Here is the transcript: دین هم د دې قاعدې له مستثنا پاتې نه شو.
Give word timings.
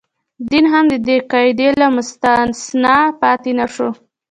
دین 0.49 0.65
هم 0.73 0.85
د 0.93 0.95
دې 1.07 1.17
قاعدې 1.31 1.69
له 1.81 1.87
مستثنا 1.95 2.97
پاتې 3.21 3.51
نه 3.59 3.65
شو. 3.73 3.89